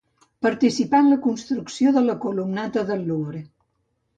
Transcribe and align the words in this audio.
Participà 0.45 1.01
en 1.03 1.09
la 1.13 1.17
construcció 1.27 1.93
de 1.99 2.03
la 2.07 2.17
columnata 2.25 2.85
del 2.89 3.05
Louvre. 3.13 3.45